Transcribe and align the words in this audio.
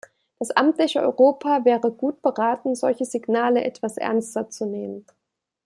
Das 0.39 0.49
amtliche 0.49 0.99
Europa 0.99 1.63
wäre 1.63 1.91
gut 1.91 2.23
beraten, 2.23 2.73
solche 2.73 3.05
Signale 3.05 3.63
etwas 3.63 3.97
ernster 3.97 4.49
zu 4.49 4.65
nehmen. 4.65 5.05